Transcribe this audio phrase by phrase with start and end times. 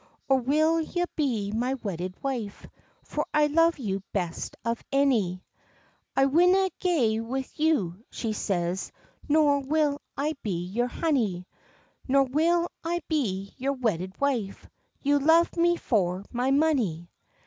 [0.27, 2.65] Or will ye be my wedded wife?
[3.03, 5.43] For I love you best of any."
[6.15, 8.91] "I winna gae wi' you," she says,
[9.29, 11.45] "Nor will I be your honey,
[12.07, 14.67] Nor will I be your wedded wife;
[15.03, 17.11] You love me for my money."